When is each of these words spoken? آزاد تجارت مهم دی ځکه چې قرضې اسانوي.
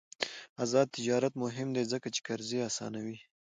آزاد 0.63 0.87
تجارت 0.95 1.33
مهم 1.43 1.67
دی 1.75 1.83
ځکه 1.91 2.07
چې 2.15 2.19
قرضې 2.27 2.59
اسانوي. 2.69 3.17